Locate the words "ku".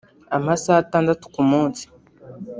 1.33-1.41